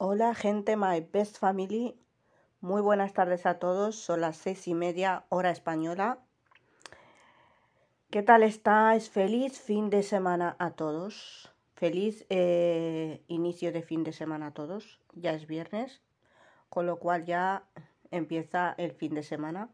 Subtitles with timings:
[0.00, 2.00] Hola gente, my best family.
[2.60, 3.96] Muy buenas tardes a todos.
[3.96, 6.20] Son las seis y media hora española.
[8.08, 9.10] ¿Qué tal estáis?
[9.10, 11.52] Feliz fin de semana a todos.
[11.74, 15.00] Feliz eh, inicio de fin de semana a todos.
[15.14, 16.00] Ya es viernes,
[16.68, 17.64] con lo cual ya
[18.12, 19.68] empieza el fin de semana.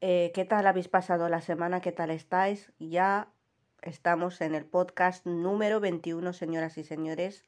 [0.00, 1.80] Eh, ¿Qué tal habéis pasado la semana?
[1.80, 2.72] ¿Qué tal estáis?
[2.80, 3.28] Ya
[3.84, 7.44] estamos en el podcast número 21, señoras y señores.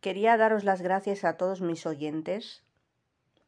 [0.00, 2.64] Quería daros las gracias a todos mis oyentes,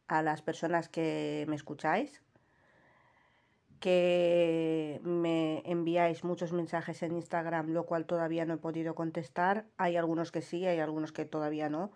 [0.07, 2.21] a las personas que me escucháis,
[3.79, 9.65] que me enviáis muchos mensajes en Instagram, lo cual todavía no he podido contestar.
[9.77, 11.91] Hay algunos que sí, hay algunos que todavía no,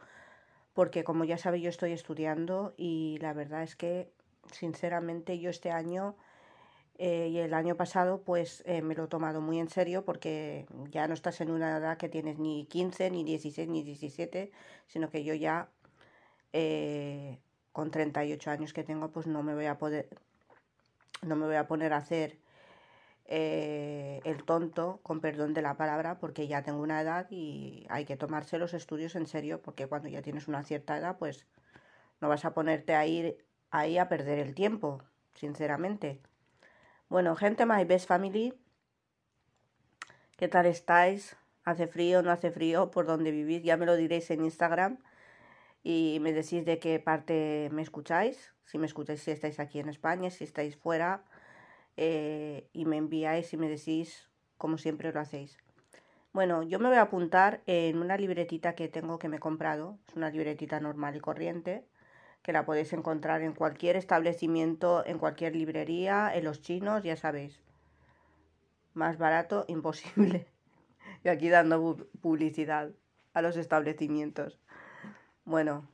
[0.74, 4.12] porque como ya sabéis yo estoy estudiando y la verdad es que
[4.52, 6.16] sinceramente yo este año
[6.98, 10.66] eh, y el año pasado pues eh, me lo he tomado muy en serio porque
[10.91, 14.52] ya no estás en una edad que tienes ni 15, ni 16, ni 17,
[14.88, 15.70] sino que yo ya
[16.54, 17.40] eh,
[17.74, 20.07] con 38 años que tengo pues no me voy a poder,
[21.21, 22.37] no me voy a poner a hacer
[23.27, 28.18] el tonto, con perdón de la palabra, porque ya tengo una edad y hay que
[28.18, 31.48] tomarse los estudios en serio porque cuando ya tienes una cierta edad pues
[32.21, 35.02] no vas a ponerte a ir ahí a perder el tiempo,
[35.34, 36.21] sinceramente.
[37.08, 38.52] Bueno, gente, my best family,
[40.38, 41.38] ¿qué tal estáis?
[41.64, 42.90] ¿Hace frío, no hace frío?
[42.90, 43.62] ¿Por dónde vivís?
[43.62, 44.98] Ya me lo diréis en Instagram
[45.84, 48.56] y me decís de qué parte me escucháis.
[48.66, 51.24] Si me escucháis, si estáis aquí en España, si estáis fuera,
[51.96, 55.60] eh, y me enviáis y me decís como siempre lo hacéis.
[56.34, 60.00] Bueno, yo me voy a apuntar en una libretita que tengo que me he comprado.
[60.08, 61.86] Es una libretita normal y corriente
[62.46, 67.59] que la podéis encontrar en cualquier establecimiento, en cualquier librería, en los chinos, ya sabéis.
[68.94, 70.46] Más barato, imposible.
[71.24, 72.91] y aquí dando publicidad
[73.34, 74.59] a los establecimientos.
[75.44, 75.90] Bueno,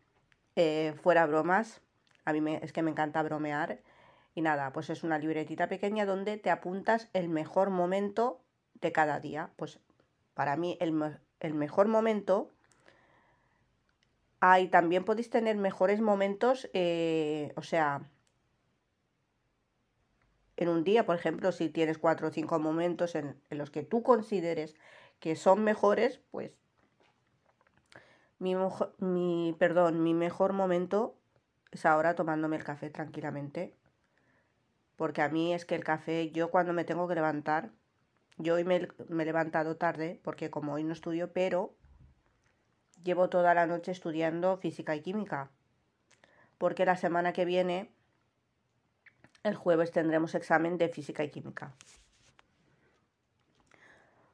[0.58, 1.80] eh, fuera bromas,
[2.26, 3.80] a mí es que me encanta bromear.
[4.36, 8.42] Y nada, pues es una libretita pequeña donde te apuntas el mejor momento
[8.82, 9.52] de cada día.
[9.56, 9.80] Pues
[10.34, 12.52] para mí el mejor momento
[14.42, 18.10] Ah, y también podéis tener mejores momentos, eh, o sea,
[20.58, 24.02] en un día, por ejemplo, si tienes cuatro o cinco momentos en, los que tú
[24.02, 24.76] consideres
[25.20, 26.52] que son mejores, pues
[28.40, 28.56] mi,
[28.98, 31.16] mi, perdón, mi mejor momento
[31.72, 33.76] es ahora tomándome el café tranquilamente.
[34.96, 37.72] Porque a mí es que el café, yo cuando me tengo que levantar,
[38.38, 41.76] yo hoy me he levantado tarde, porque como hoy no estudio, pero
[43.04, 45.50] llevo toda la noche estudiando física y química,
[46.58, 47.92] porque la semana que viene,
[49.44, 51.74] el jueves, tendremos examen de física y química.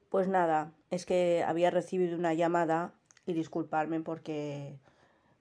[0.10, 2.94] Pues nada, es que había recibido una llamada
[3.26, 4.80] y disculparme porque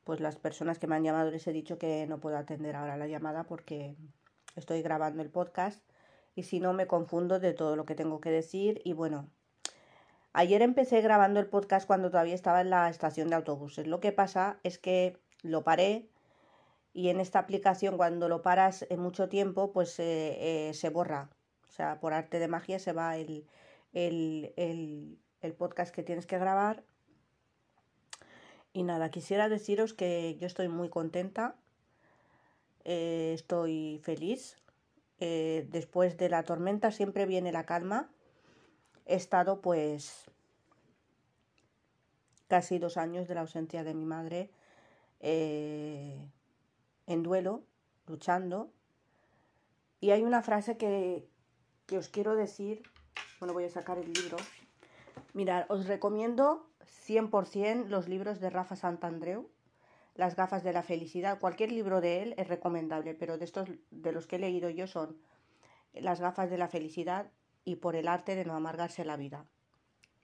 [0.04, 2.96] pues las personas que me han llamado les he dicho que no puedo atender ahora
[2.96, 3.96] la llamada porque
[4.54, 5.80] estoy grabando el podcast
[6.34, 9.28] y si no me confundo de todo lo que tengo que decir y bueno,
[10.38, 13.86] Ayer empecé grabando el podcast cuando todavía estaba en la estación de autobuses.
[13.86, 16.10] Lo que pasa es que lo paré
[16.92, 21.30] y en esta aplicación cuando lo paras en mucho tiempo pues eh, eh, se borra.
[21.66, 23.46] O sea, por arte de magia se va el,
[23.94, 25.18] el,
[25.56, 26.84] podcast que tienes que grabar.
[28.74, 31.56] Y nada, quisiera deciros que yo estoy muy contenta,
[32.84, 34.58] eh, estoy feliz.
[35.18, 38.10] después de la tormenta siempre viene la calma
[39.06, 40.26] he estado pues
[42.48, 44.50] casi dos años de la ausencia de mi madre
[45.20, 46.30] eh,
[47.06, 47.62] en duelo,
[48.06, 48.70] luchando.
[50.00, 51.28] Y hay una frase que,
[51.86, 52.82] que os quiero decir,
[53.40, 54.36] bueno, voy a sacar el libro.
[55.32, 56.68] Mirad, os recomiendo
[57.06, 59.48] 100% los libros de Rafa Santandreu,
[60.14, 61.38] Las gafas de la felicidad.
[61.38, 64.86] Cualquier libro de él es recomendable, pero de estos de los que he leído yo
[64.86, 65.18] son
[65.92, 67.30] Las gafas de la felicidad,
[67.66, 69.44] y por el arte de no amargarse la vida.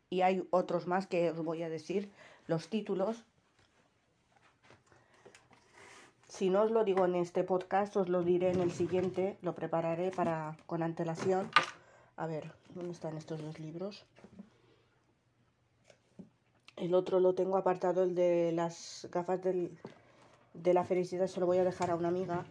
[0.08, 2.10] Y hay otros más que os voy a decir,
[2.46, 3.24] los títulos.
[6.28, 9.54] Si no os lo digo en este podcast, os lo diré en el siguiente, lo
[9.54, 11.50] prepararé para con antelación.
[12.16, 14.04] A ver, ¿dónde están estos dos libros?
[16.76, 21.58] El otro lo tengo apartado, el de las gafas de la felicidad, se lo voy
[21.58, 22.44] a dejar a una amiga,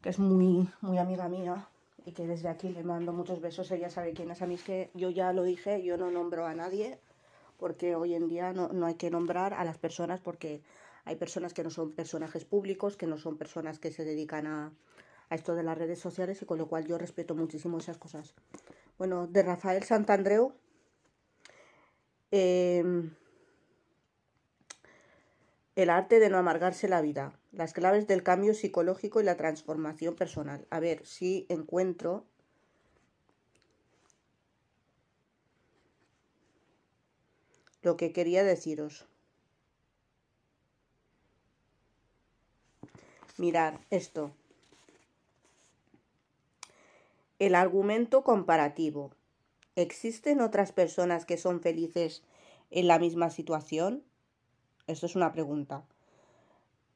[0.00, 1.68] que es muy, muy amiga mía
[2.04, 3.70] y que desde aquí le mando muchos besos.
[3.70, 4.42] Ella sabe quién es.
[4.42, 6.98] A mí que yo ya lo dije, yo no nombro a nadie
[7.58, 10.62] porque hoy en día no, no hay que nombrar a las personas porque
[11.04, 14.72] hay personas que no son personajes públicos, que no son personas que se dedican a,
[15.30, 18.34] a esto de las redes sociales y con lo cual yo respeto muchísimo esas cosas.
[18.98, 20.52] Bueno, de Rafael Santandreu,
[22.30, 23.14] em,
[25.74, 30.16] el arte de no amargarse la vida, las claves del cambio psicológico y la transformación
[30.16, 30.66] personal.
[30.70, 32.24] A ver si encuentro
[37.82, 39.06] lo que quería deciros.
[43.36, 44.32] Mirar esto.
[47.38, 49.10] El argumento comparativo.
[49.74, 52.22] ¿Existen otras personas que son felices
[52.70, 54.04] en la misma situación?
[54.86, 55.84] Esto es una pregunta.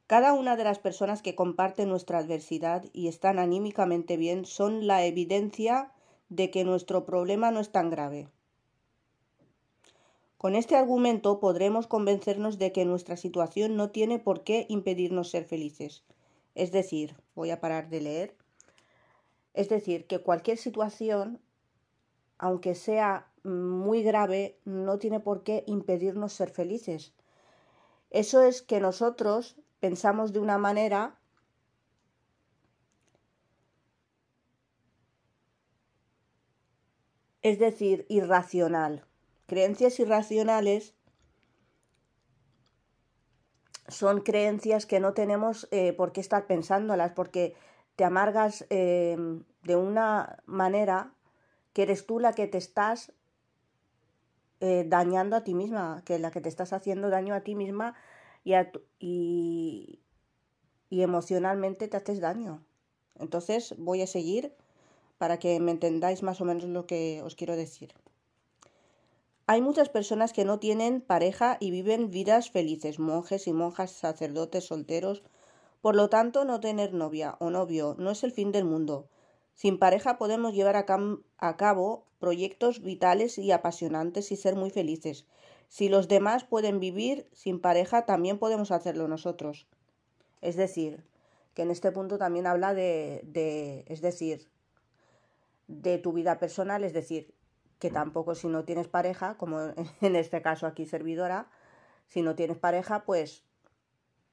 [0.06, 5.04] Cada una de las personas que comparten nuestra adversidad y están anímicamente bien son la
[5.04, 5.90] evidencia
[6.28, 8.28] de que nuestro problema no es tan grave.
[10.38, 15.44] Con este argumento podremos convencernos de que nuestra situación no tiene por qué impedirnos ser
[15.44, 16.04] felices.
[16.54, 18.36] Es decir, voy a parar de leer.
[19.54, 21.40] Es decir, que cualquier situación,
[22.38, 27.12] aunque sea muy grave, no tiene por qué impedirnos ser felices.
[28.10, 31.18] Eso es que nosotros pensamos de una manera
[37.46, 39.04] es decir, irracional.
[39.46, 40.94] Creencias irracionales
[43.86, 47.54] son creencias que no tenemos eh, por qué estar pensándolas, porque
[47.94, 49.16] te amargas eh,
[49.62, 51.12] de una manera
[51.72, 53.12] que eres tú la que te estás
[54.58, 57.94] eh, dañando a ti misma, que la que te estás haciendo daño a ti misma
[58.98, 60.00] y,
[60.90, 62.64] emocionalmente te haces daño.
[63.18, 64.52] Entonces voy a seguir
[65.18, 67.92] para que me entendáis más o menos lo que os quiero decir.
[69.48, 74.64] Hay muchas personas que no tienen pareja y viven vidas felices, monjes y monjas, sacerdotes,
[74.64, 75.22] solteros.
[75.80, 79.08] Por lo tanto, no tener novia o novio no es el fin del mundo.
[79.54, 85.24] Sin pareja podemos llevar a, cabo proyectos vitales y apasionantes y ser muy felices.
[85.68, 89.66] Si los demás pueden vivir sin pareja, también podemos hacerlo nosotros.
[90.40, 91.04] Es decir,
[91.54, 94.48] que en este punto también habla de, de es decir,
[95.68, 97.34] de tu vida personal, es decir,
[97.78, 99.60] que tampoco si no tienes pareja, como
[100.00, 101.48] en este caso aquí servidora,
[102.08, 103.42] si no tienes pareja, pues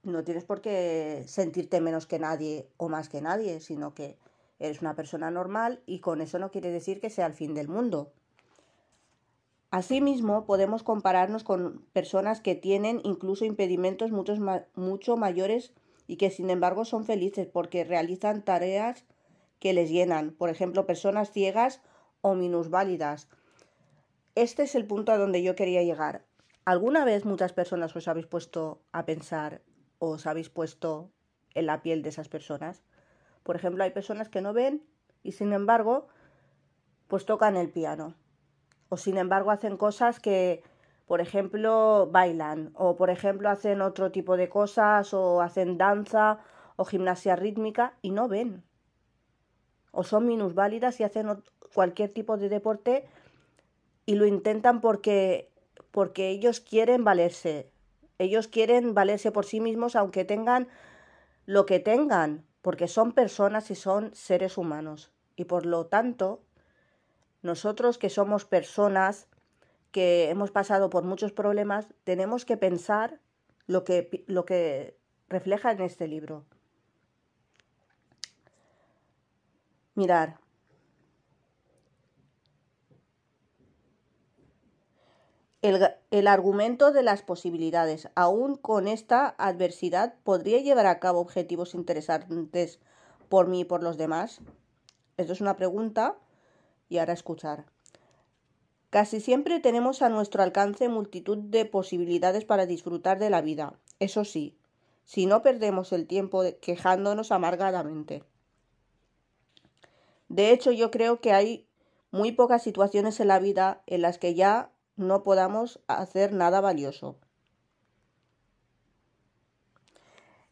[0.04, 4.18] no tienes por qué sentirte menos que nadie o más que nadie, sino que
[4.60, 7.68] eres una persona normal y con eso no quiere decir que sea el fin del
[7.68, 8.12] mundo.
[9.74, 15.74] Asimismo, podemos compararnos con personas que tienen incluso impedimentos mucho mayores
[16.06, 19.04] y que sin embargo son felices porque realizan tareas
[19.58, 21.82] que les llenan, por ejemplo, personas ciegas
[22.22, 23.30] o minusválidas.
[24.36, 26.24] Este es el punto a donde yo quería llegar.
[26.66, 29.64] ¿Alguna vez muchas personas os habéis puesto a pensar
[29.98, 31.10] o os habéis puesto
[31.56, 32.84] en la piel de esas personas?
[33.42, 34.84] Por ejemplo, hay personas que no ven
[35.24, 36.10] y sin embargo,
[37.08, 38.14] pues tocan el piano.
[38.94, 40.62] O sin embargo hacen cosas que,
[41.08, 42.70] por ejemplo, bailan.
[42.76, 45.16] O por ejemplo hacen otro tipo de cosas.
[45.16, 46.38] O hacen danza
[46.76, 48.64] o gimnasia rítmica y no ven.
[49.92, 51.26] O son minusválidas y hacen
[51.74, 53.08] cualquier tipo de deporte
[54.06, 55.50] y lo intentan porque,
[55.90, 57.72] porque ellos quieren valerse.
[58.20, 60.68] Ellos quieren valerse por sí mismos aunque tengan
[61.48, 65.12] lo que tengan, porque son personas y son seres humanos.
[65.36, 66.44] Y por lo tanto,
[67.44, 69.28] nosotros que somos personas
[69.92, 73.20] que hemos pasado por muchos problemas, tenemos que pensar
[73.68, 74.98] lo que, lo que
[75.30, 76.46] refleja en este libro.
[79.96, 80.40] Mirar,
[85.64, 88.10] El, argumento de las posibilidades.
[88.16, 92.82] Aún con esta adversidad, ¿podría llevar a cabo objetivos interesantes
[93.30, 94.42] por mí y por los demás?
[95.16, 96.18] Esto es una pregunta
[96.94, 97.66] y ahora escuchar.
[98.92, 103.74] Casi siempre tenemos a nuestro alcance multitud de posibilidades para disfrutar de la vida.
[104.00, 104.56] Eso sí,
[105.04, 108.24] si no perdemos el tiempo quejándonos amargadamente.
[110.30, 111.68] De hecho, yo creo que hay
[112.12, 117.18] muy pocas situaciones en la vida en las que ya no podamos hacer nada valioso.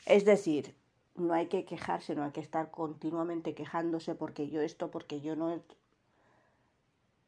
[0.08, 0.76] Es decir,
[1.16, 5.36] no hay que quejarse, no hay que estar continuamente quejándose porque yo esto, porque yo
[5.36, 5.62] no...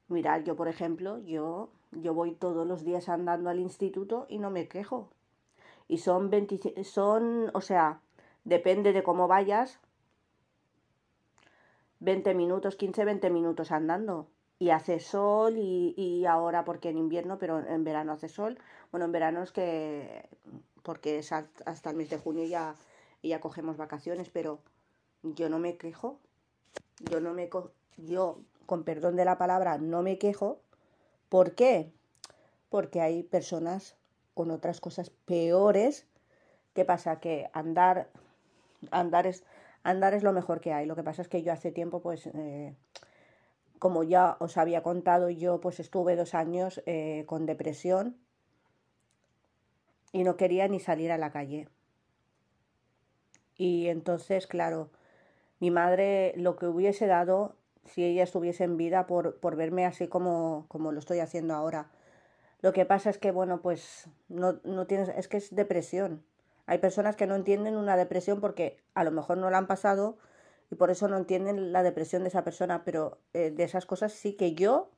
[0.08, 4.50] Mirad, yo por ejemplo, yo, yo voy todos los días andando al instituto y no
[4.50, 5.10] me quejo.
[5.88, 8.02] Y son 20, son, o sea,
[8.44, 9.80] depende de cómo vayas,
[12.00, 14.28] 20 minutos, 15, 20 minutos andando
[14.60, 18.58] y hace sol y, ahora porque en invierno, pero en verano hace sol.
[18.92, 20.30] Bueno, en verano es que
[20.84, 22.76] porque es hasta el mes de junio ya,
[23.22, 24.60] ya cogemos vacaciones, pero
[25.24, 26.20] yo no me quejo.
[27.10, 27.50] Yo no me
[27.98, 30.60] yo con perdón de la palabra no me quejo.
[31.30, 31.92] ¿Por qué?
[32.74, 33.96] porque hay personas
[34.34, 36.08] con otras cosas peores.
[36.74, 37.20] ¿Qué pasa?
[37.20, 38.10] Que andar,
[38.90, 39.44] andar es,
[39.84, 40.88] andar es lo mejor que hay.
[40.88, 42.74] Lo que pasa es que yo hace tiempo, pues, eh,
[43.78, 48.18] como ya os había contado, yo pues estuve dos años eh, con depresión
[50.12, 51.70] y no quería ni salir a la calle.
[53.56, 54.90] Y entonces, claro,
[55.60, 57.56] mi madre lo que hubiese dado
[57.86, 61.90] si ella estuviese en vida por, por verme así como, como lo estoy haciendo ahora.
[62.62, 66.24] Lo que pasa es que, bueno, pues no, no tienes, es que es depresión.
[66.66, 70.18] Hay personas que no entienden una depresión porque a lo mejor no la han pasado
[70.72, 74.14] y por eso no entienden la depresión de esa persona, pero eh, de esas cosas
[74.14, 74.90] sí que yo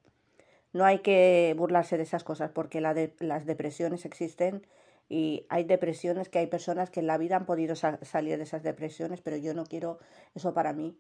[0.74, 4.68] no hay que burlarse de esas cosas porque la las depresiones existen
[5.10, 8.64] y hay depresiones que hay personas que en la vida han podido salir de esas
[8.64, 10.00] depresiones, pero yo no quiero
[10.34, 10.98] eso para mí,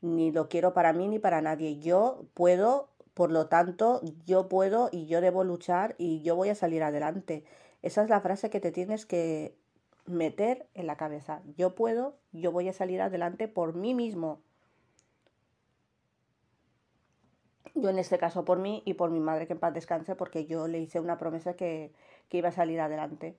[0.00, 1.78] ni lo quiero para mí ni para nadie.
[1.78, 6.54] Yo puedo, por lo tanto, yo puedo y yo debo luchar y yo voy a
[6.54, 7.44] salir adelante.
[7.82, 9.54] Esa es la frase que te tienes que
[10.06, 11.42] meter en la cabeza.
[11.56, 14.40] Yo puedo, yo voy a salir adelante por mí mismo.
[17.74, 20.46] Yo en este caso por mí y por mi madre que en paz descanse porque
[20.46, 21.92] yo le hice una promesa que,
[22.28, 23.36] que iba a salir adelante.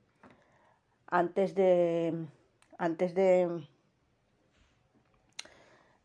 [1.08, 2.14] Antes de.
[2.78, 3.68] Antes de.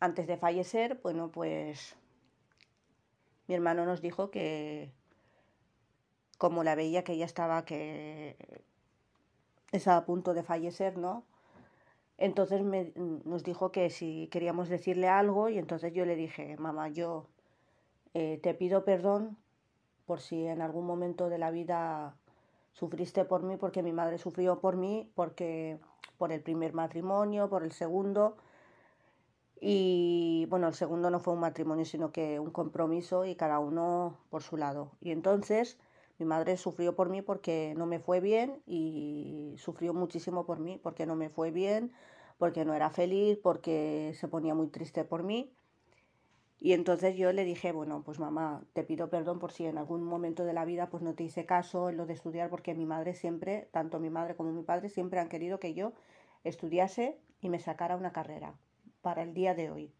[0.03, 1.95] Antes de fallecer, bueno, pues.
[3.47, 4.91] Mi hermano nos dijo que.
[6.39, 8.37] Como la veía que ella estaba que.
[9.71, 11.25] Estaba a punto de fallecer, ¿no?
[12.19, 17.29] Entonces nos dijo que si queríamos decirle algo y entonces yo le dije, mamá, yo
[18.13, 19.37] eh, te pido perdón
[20.05, 22.17] por si en algún momento de la vida
[22.73, 25.79] sufriste por mí porque mi madre sufrió por mí, porque
[26.19, 28.37] por el primer matrimonio, por el segundo.
[29.65, 34.19] Y bueno, el segundo no fue un matrimonio, sino que un compromiso y cada uno
[34.29, 34.91] por su lado.
[35.01, 35.79] Y entonces
[36.19, 40.81] mi madre sufrió por mí porque no me fue bien y sufrió muchísimo por mí,
[40.83, 41.93] porque no me fue bien,
[42.39, 45.55] porque no era feliz, porque se ponía muy triste por mí.
[46.59, 50.03] Y entonces yo le dije, bueno, pues mamá, te pido perdón por si en algún
[50.03, 52.85] momento de la vida pues no te hice caso en lo de estudiar, porque mi
[52.85, 55.93] madre siempre, tanto mi madre como mi padre, siempre han querido que yo
[56.43, 58.57] estudiase y me sacara una carrera
[59.03, 59.93] para el día de hoy.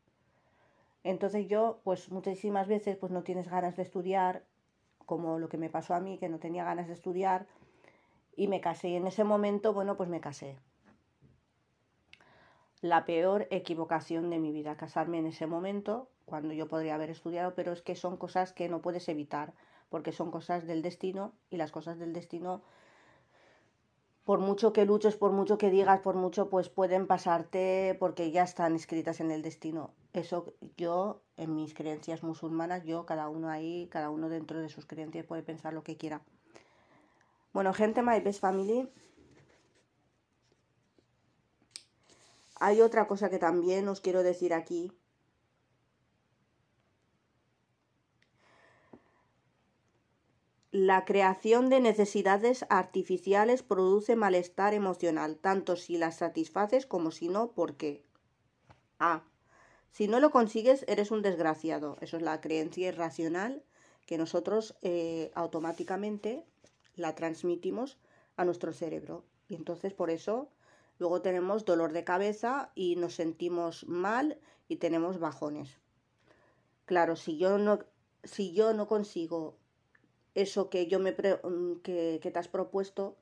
[1.05, 4.45] Entonces yo, pues muchísimas veces, pues no tienes ganas de estudiar,
[5.05, 7.47] como lo que me pasó a mí, que no tenía ganas de estudiar,
[8.37, 8.91] y me casé.
[8.91, 10.57] Y en ese momento, bueno, pues me casé.
[12.81, 17.55] La peor equivocación de mi vida, casarme en ese momento, cuando yo podría haber estudiado,
[17.55, 19.55] pero es que son cosas que no puedes evitar,
[19.89, 22.63] porque son cosas del destino y las cosas del destino,
[24.25, 28.45] por mucho que luches, por mucho que digas, por mucho, pues pueden pasarte porque ya
[28.45, 29.95] están escritas en el destino.
[30.13, 34.87] Eso yo, en mis creencias musulmanas, yo, cada uno ahí, cada uno dentro de sus
[34.87, 36.23] creencias puede pensar lo que quiera.
[37.53, 38.89] Bueno, gente, my best family.
[42.61, 44.93] Hay otra cosa que también os quiero decir aquí,
[50.75, 57.53] La creación de necesidades artificiales produce malestar emocional, tanto si las satisfaces como si no,
[57.53, 58.03] ¿por qué?
[58.99, 59.23] A.
[59.91, 61.99] Si no lo consigues, eres un desgraciado.
[62.01, 63.63] Eso es la creencia irracional
[64.07, 66.47] que nosotros eh, automáticamente
[66.95, 67.99] la transmitimos
[68.39, 69.27] a nuestro cerebro.
[69.51, 70.49] Y entonces por eso
[70.99, 74.39] luego tenemos dolor de cabeza y nos sentimos mal
[74.69, 75.69] y tenemos bajones.
[76.87, 77.81] Claro, si yo no,
[78.25, 79.59] si yo no consigo
[80.35, 83.17] eso que yo me mm, que, que te has propuesto,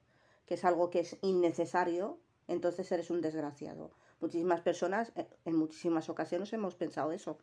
[0.47, 3.90] que es algo que es innecesario, entonces eres un desgraciado.
[4.21, 7.38] Muchísimas personas eh, en muchísimas ocasiones hemos pensado eso.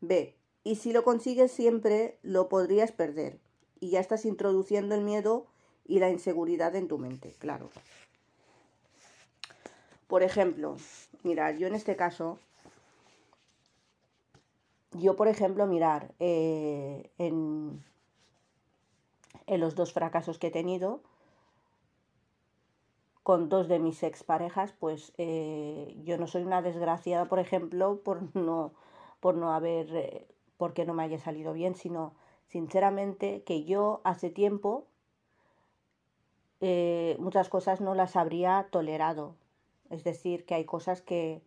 [0.00, 0.34] B.
[0.64, 3.38] Y si lo consigues siempre, lo podrías perder.
[3.80, 5.46] Y ya estás introduciendo el miedo
[5.86, 7.70] y la inseguridad en tu mente, claro.
[10.06, 10.76] Por ejemplo,
[11.24, 12.38] mirar, yo en este caso,
[14.92, 17.82] yo por ejemplo, mirar, eh, en,
[19.46, 21.00] en los dos fracasos que he tenido
[23.22, 28.34] con dos de mis exparejas, pues eh, yo no soy una desgraciada, por ejemplo, por
[28.36, 28.72] no,
[29.20, 32.14] por no haber, eh, porque no me haya salido bien, sino
[32.48, 34.86] sinceramente que yo hace tiempo
[36.60, 39.34] eh, muchas cosas no las habría tolerado.
[39.90, 41.42] Es decir, que hay cosas que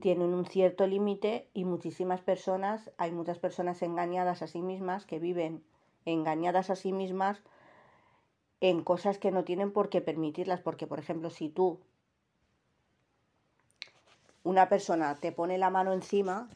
[0.00, 5.20] tienen un cierto límite y muchísimas personas, hay muchas personas engañadas a sí mismas que
[5.20, 5.62] viven
[6.06, 7.42] engañadas a sí mismas
[8.60, 11.80] en cosas que no tienen por qué permitirlas, porque por ejemplo si tú,
[14.44, 16.48] una persona te pone la mano encima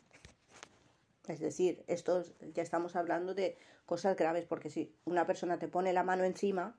[1.28, 5.92] Es decir, esto ya estamos hablando de cosas graves, porque si una persona te pone
[5.92, 6.76] la mano encima,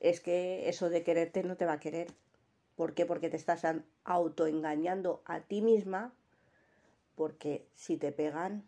[0.00, 2.12] es que eso de quererte no te va a querer.
[2.76, 3.06] ¿Por qué?
[3.06, 3.62] Porque te estás
[4.04, 6.12] autoengañando a ti misma,
[7.16, 8.64] porque si te pegan,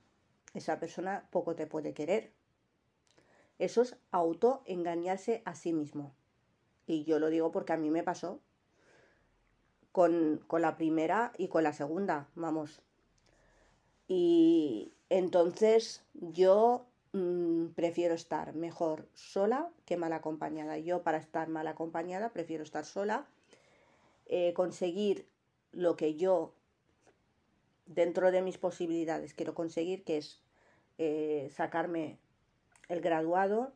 [0.54, 2.35] esa persona poco te puede querer.
[3.58, 6.14] Eso es autoengañarse a sí mismo.
[6.86, 8.40] Y yo lo digo porque a mí me pasó
[9.92, 12.82] con, con la primera y con la segunda, vamos.
[14.08, 20.78] Y entonces yo mm, prefiero estar mejor sola que mal acompañada.
[20.78, 23.26] Yo para estar mal acompañada prefiero estar sola,
[24.26, 25.26] eh, conseguir
[25.72, 26.52] lo que yo
[27.86, 30.42] dentro de mis posibilidades quiero conseguir, que es
[30.98, 32.18] eh, sacarme
[32.88, 33.72] el graduado,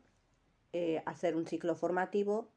[0.73, 2.47] eh, hacer un ciclo formativo.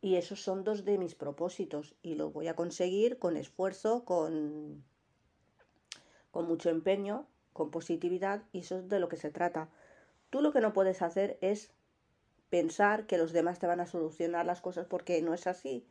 [0.00, 4.84] Y esos son dos de mis propósitos y lo voy a conseguir con esfuerzo, con,
[6.30, 9.70] con mucho empeño, con positividad y eso es de lo que se trata.
[10.28, 11.72] Tú lo que no puedes hacer es
[12.50, 15.86] pensar que los demás te van a solucionar las cosas porque no es así.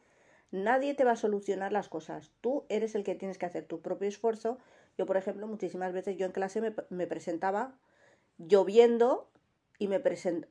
[0.52, 2.32] Nadie te va a solucionar las cosas.
[2.40, 4.60] Tú eres el que tienes que hacer tu propio esfuerzo
[4.98, 7.76] yo, por ejemplo, muchísimas veces yo en clase me, presentaba
[8.38, 9.28] lloviendo
[9.80, 10.02] y me,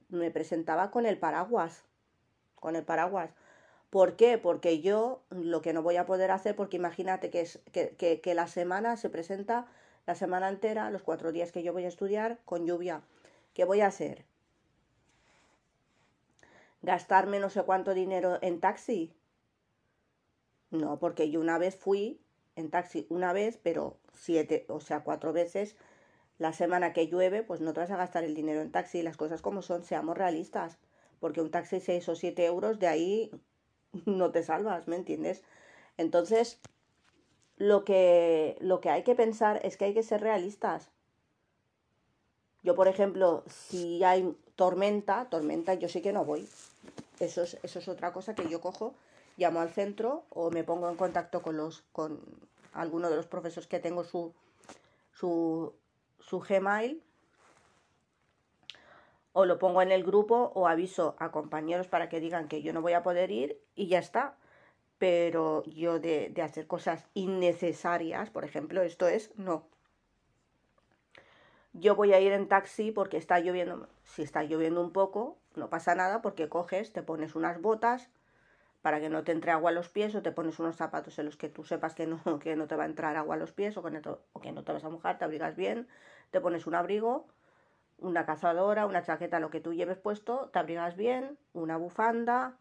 [0.08, 1.84] me presentaba con el paraguas.
[2.56, 3.30] Con el paraguas.
[3.90, 4.38] ¿Por qué?
[4.38, 8.34] Porque yo lo que no voy a poder hacer, porque imagínate que, es, que, que,
[8.34, 9.66] la semana se presenta,
[10.06, 13.02] la semana entera, los cuatro días que yo voy a estudiar, con lluvia.
[13.54, 14.24] ¿Qué voy a hacer?
[16.80, 19.12] ¿Gastarme no sé cuánto dinero en taxi?
[20.70, 22.18] No, porque yo una vez fui
[22.56, 25.76] en taxi una vez, pero siete, o sea, cuatro veces
[26.38, 29.02] la semana que llueve, pues no te vas a gastar el dinero en taxi.
[29.02, 30.78] Las cosas como son, seamos realistas.
[31.20, 33.30] Porque un taxi 6 o 7 euros, de ahí
[34.06, 35.42] no te salvas, ¿me entiendes?
[35.98, 36.58] Entonces,
[37.56, 40.90] lo que, lo que hay que pensar es que hay que ser realistas.
[42.64, 46.48] Yo, por ejemplo, si hay tormenta, tormenta, yo sí que no voy.
[47.20, 48.94] Eso es, eso es otra cosa que yo cojo
[49.36, 52.20] llamo al centro o me pongo en contacto con los con
[52.72, 54.34] alguno de los profesores que tengo su
[55.12, 55.74] su,
[56.18, 57.02] su Gmail
[59.32, 62.72] o lo pongo en el grupo o aviso a compañeros para que digan que yo
[62.72, 64.36] no voy a poder ir y ya está.
[64.98, 69.66] Pero yo de, de hacer cosas innecesarias, por ejemplo, esto es no.
[71.72, 73.88] Yo voy a ir en taxi porque está lloviendo.
[74.04, 78.10] Si está lloviendo un poco, no pasa nada porque coges, te pones unas botas,
[78.82, 81.26] para que no te entre agua a los pies o te pones unos zapatos en
[81.26, 83.52] los que tú sepas que no, que no te va a entrar agua a los
[83.52, 85.88] pies o que, no te, o que no te vas a mojar, te abrigas bien,
[86.30, 87.26] te pones un abrigo,
[87.98, 92.58] una cazadora, una chaqueta, lo que tú lleves puesto, te abrigas bien, una bufanda,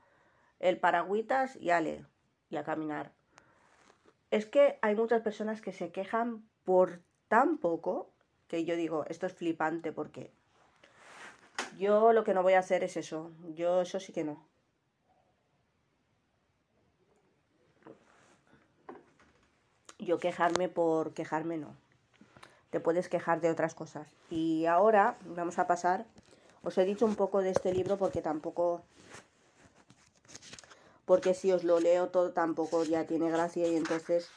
[0.60, 2.06] el paragüitas y ale,
[2.50, 3.12] y a caminar.
[4.30, 8.14] Es que hay muchas personas que se quejan por tan poco
[8.48, 10.32] que yo digo, esto es flipante porque
[11.78, 14.51] yo lo que no voy a hacer es eso, yo eso sí que no.
[20.06, 21.76] Yo quejarme por quejarme no.
[22.72, 24.08] Te puedes quejar de otras cosas.
[24.30, 26.06] Y ahora vamos a pasar.
[26.64, 28.82] Os he dicho un poco de este libro porque tampoco.
[31.06, 34.30] Porque si os lo leo todo tampoco ya tiene gracia y entonces,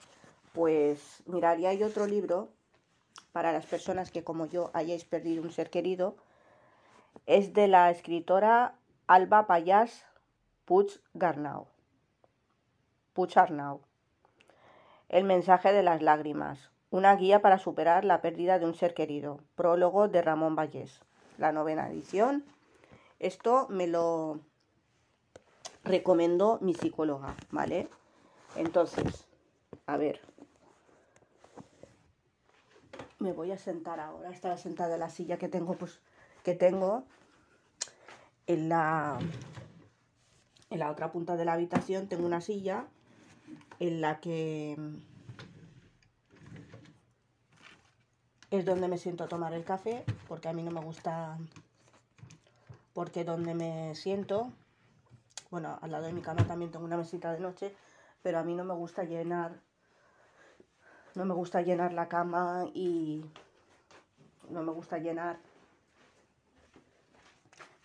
[0.53, 2.49] pues miraría hay otro libro
[3.33, 6.17] para las personas que como yo hayáis perdido un ser querido.
[7.27, 10.05] Es de la escritora Alba Payas
[10.65, 11.69] Puig Garnau.
[13.13, 13.33] Puig.
[15.09, 16.71] El mensaje de las lágrimas.
[16.91, 19.41] Una guía para superar la pérdida de un ser querido.
[19.55, 21.01] Prólogo de Ramón Vallés.
[21.39, 22.45] La novena edición.
[23.19, 24.41] Esto me lo
[25.83, 27.89] recomendó mi psicóloga, ¿vale?
[28.57, 29.27] Entonces,
[29.87, 30.21] a ver.
[33.19, 34.31] Me voy a sentar ahora.
[34.31, 36.01] Estaba sentada en la silla que tengo, pues,
[36.43, 37.05] que tengo
[38.47, 39.19] en la
[40.71, 42.87] en la otra punta de la habitación tengo una silla
[43.81, 44.77] en la que
[48.51, 51.39] es donde me siento a tomar el café, porque a mí no me gusta,
[52.93, 54.53] porque donde me siento,
[55.51, 57.75] bueno, al lado de mi cama también tengo una mesita de noche,
[58.23, 59.61] pero a mí no me gusta llenar,
[61.15, 63.25] no me gusta llenar la cama y
[64.51, 65.39] no me gusta llenar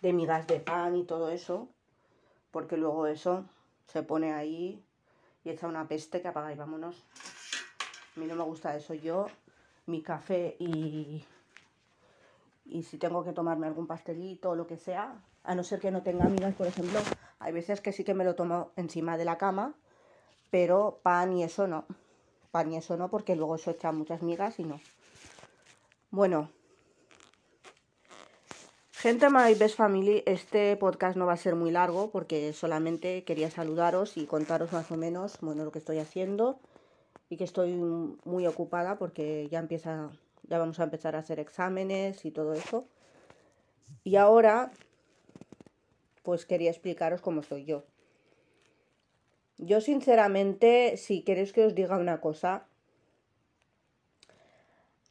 [0.02, 1.68] de migas de pan y todo eso,
[2.52, 3.44] porque luego eso
[3.86, 4.84] se pone ahí
[5.44, 7.04] y echa una peste que apaga y vámonos.
[8.16, 8.94] A mí no me gusta eso.
[8.94, 9.26] Yo,
[9.86, 11.24] mi café y,
[12.66, 15.90] y si tengo que tomarme algún pastelito o lo que sea, a no ser que
[15.90, 17.00] no tenga amigas, por ejemplo,
[17.38, 19.74] hay veces que sí que me lo tomo encima de la cama,
[20.50, 21.86] pero pan y eso no.
[22.50, 24.80] pan y eso no, porque luego eso echa muchas migas y no.
[26.10, 26.50] Bueno,
[29.00, 33.50] gente My Best Family, este podcast no va a ser muy largo porque solamente quería
[33.50, 36.60] saludaros y contaros más o menos, bueno, lo que estoy haciendo
[37.30, 40.10] y que estoy muy ocupada porque ya empieza,
[40.42, 42.84] ya vamos a empezar a hacer exámenes y todo eso.
[44.04, 44.70] Y ahora,
[46.22, 47.84] pues quería explicaros cómo soy yo.
[49.56, 52.66] Yo sinceramente, si queréis que os diga una cosa,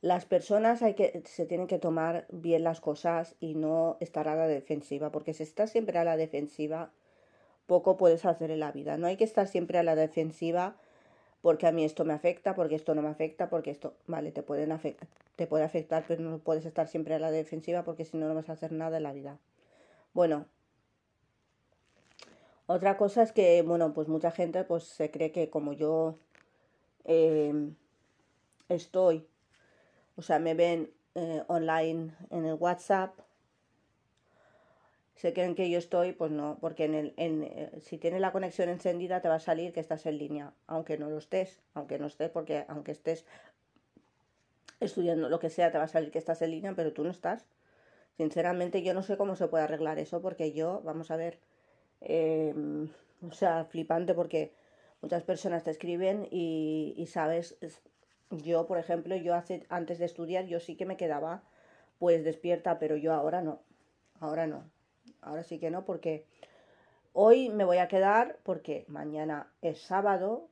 [0.02, 4.36] las personas hay que, se tienen que tomar bien las cosas y no estar a
[4.36, 6.92] la defensiva, porque si estás siempre a la defensiva,
[7.68, 8.98] poco puedes hacer en la vida.
[8.98, 10.76] No hay que estar siempre a la defensiva
[11.42, 14.44] porque a mí esto me afecta, porque esto no me afecta, porque esto, vale, te
[14.44, 18.18] pueden afectar, te puede afectar, pero no puedes estar siempre a la defensiva porque si
[18.18, 19.38] no no vas a hacer nada en la vida.
[20.14, 20.46] Bueno,
[22.68, 26.18] otra cosa es que, bueno, pues mucha gente pues se cree que como yo
[27.06, 27.76] em,
[28.68, 29.26] estoy,
[30.20, 33.18] o sea, me ven eh, online en el WhatsApp,
[35.16, 38.32] se creen que yo estoy, pues no, porque en el, en, eh, si tienes la
[38.32, 42.00] conexión encendida te va a salir que estás en línea, aunque no lo estés, aunque
[42.00, 43.26] no estés, porque aunque estés
[44.80, 47.10] estudiando lo que sea, te va a salir que estás en línea, pero tú no
[47.10, 47.46] estás.
[48.18, 51.40] Sinceramente yo no sé cómo se puede arreglar eso, porque yo, vamos a ver,
[52.02, 52.90] Em,
[53.22, 54.54] o sea, flipante porque
[55.02, 57.58] muchas personas te escriben y, y, sabes,
[58.32, 61.44] yo por ejemplo, yo hace, antes de estudiar yo sí que me quedaba
[61.98, 63.62] pues despierta, pero yo ahora no,
[64.20, 64.64] ahora no,
[65.22, 66.26] ahora sí que no porque
[67.14, 70.48] hoy me voy a quedar porque mañana es sábado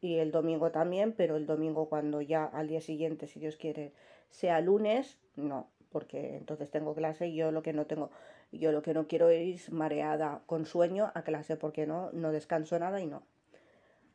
[0.00, 3.92] y el domingo también, pero el domingo cuando ya al día siguiente, si Dios quiere,
[4.30, 8.10] sea lunes, no, porque entonces tengo clase y yo lo que no tengo,
[8.52, 12.78] yo lo que no quiero es mareada con sueño a clase porque no, no descanso
[12.78, 13.22] nada y no.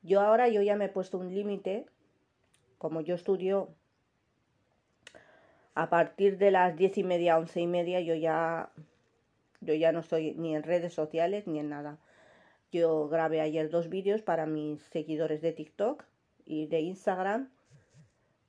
[0.02, 1.86] Yo ahora yo ya me he puesto un límite,
[2.84, 3.69] como yo estudio
[5.74, 8.74] a partir de las diez y media, once y media, yo ya,
[9.62, 11.98] yo ya no estoy ni en redes sociales ni en nada.
[12.74, 16.04] Yo grabé ayer dos vídeos para mis seguidores de TikTok
[16.46, 17.52] y de Instagram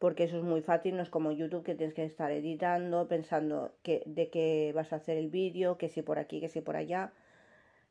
[0.00, 3.72] porque eso es muy fácil, no es como YouTube que tienes que estar editando, pensando
[3.84, 6.74] que, de qué vas a hacer el vídeo, que si por aquí, que si por
[6.74, 7.12] allá.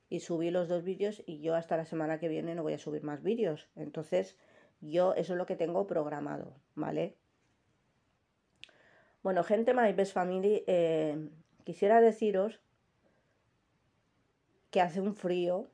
[0.10, 2.80] Y subí los dos vídeos y yo hasta la semana que viene no voy a
[2.80, 3.70] subir más vídeos.
[3.78, 4.36] Entonces,
[4.90, 7.16] yo eso es lo que tengo programado, ¿vale?
[9.22, 11.30] Bueno, gente, My Best Family, eh,
[11.64, 12.60] quisiera deciros
[14.72, 15.68] que hace un frío,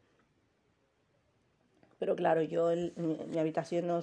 [1.98, 4.02] pero claro, yo mi habitación no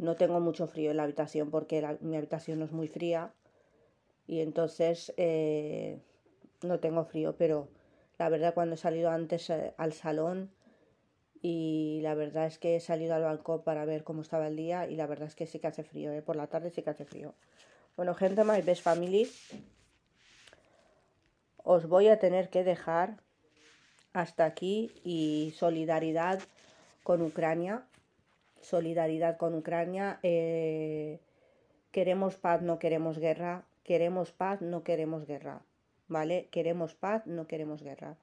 [0.00, 3.32] no tengo mucho frío en la habitación porque mi habitación no es muy fría
[4.26, 6.00] y entonces eh,
[6.62, 7.68] no tengo frío, pero
[8.18, 10.50] la verdad cuando he salido antes eh, al salón
[11.40, 14.88] y la verdad es que he salido al balcón para ver cómo estaba el día
[14.88, 16.22] y la verdad es que sí que hace frío, ¿eh?
[16.22, 17.34] por la tarde sí que hace frío.
[17.96, 19.30] Bueno, gente, my best family,
[21.64, 23.16] os voy a tener que dejar
[24.12, 26.40] hasta aquí y solidaridad
[27.02, 27.84] con Ucrania
[28.60, 30.18] solidaridad con Ucrania.
[30.22, 31.20] Eh,
[31.90, 33.64] queremos paz, no queremos guerra.
[33.84, 35.62] Queremos paz, no queremos guerra.
[36.08, 36.48] ¿Vale?
[36.50, 38.16] Queremos paz, no queremos guerra.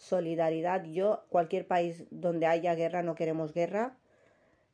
[0.00, 3.98] Solidaridad, yo, cualquier país donde haya guerra, no queremos guerra.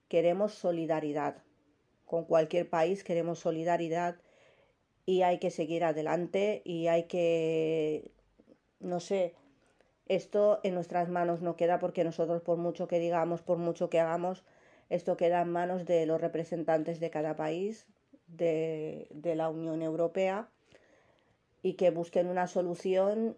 [0.09, 1.43] Queremos solidaridad.
[2.05, 4.21] Con cualquier país queremos solidaridad
[5.05, 8.13] y hay que seguir adelante y hay que,
[8.79, 9.35] no sé,
[10.07, 13.99] esto en nuestras manos no queda porque nosotros por mucho que digamos, por mucho que
[13.99, 14.45] hagamos,
[14.91, 17.89] esto queda en manos de los representantes de cada país
[18.29, 20.49] de, la Unión Europea
[21.63, 23.37] y que busquen una solución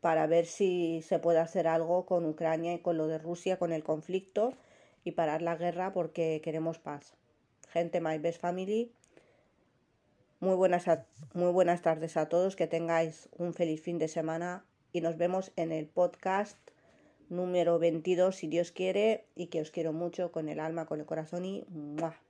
[0.00, 3.72] para ver si se puede hacer algo con Ucrania y con lo de Rusia, con
[3.72, 4.54] el conflicto
[5.04, 7.14] y parar la guerra porque queremos paz.
[7.68, 8.92] Gente, my best family.
[10.40, 10.84] Muy buenas,
[11.32, 15.52] muy buenas tardes a todos, que tengáis un feliz fin de semana y nos vemos
[15.56, 16.58] en el podcast
[17.28, 21.06] número 22, si Dios quiere, y que os quiero mucho con el alma, con el
[21.06, 22.25] corazón y ¡mua!